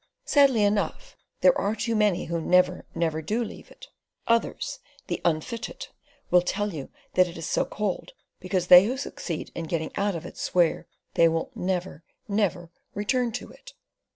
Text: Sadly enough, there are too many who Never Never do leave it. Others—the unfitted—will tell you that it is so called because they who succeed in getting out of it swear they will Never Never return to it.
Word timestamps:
Sadly 0.25 0.63
enough, 0.63 1.15
there 1.41 1.55
are 1.55 1.75
too 1.75 1.95
many 1.95 2.25
who 2.25 2.41
Never 2.41 2.87
Never 2.95 3.21
do 3.21 3.43
leave 3.43 3.69
it. 3.69 3.85
Others—the 4.25 5.21
unfitted—will 5.23 6.41
tell 6.41 6.73
you 6.73 6.89
that 7.13 7.27
it 7.27 7.37
is 7.37 7.45
so 7.47 7.65
called 7.65 8.13
because 8.39 8.65
they 8.65 8.85
who 8.87 8.97
succeed 8.97 9.51
in 9.53 9.65
getting 9.65 9.91
out 9.95 10.15
of 10.15 10.25
it 10.25 10.39
swear 10.39 10.87
they 11.13 11.27
will 11.27 11.51
Never 11.53 12.03
Never 12.27 12.71
return 12.95 13.31
to 13.33 13.51
it. 13.51 13.73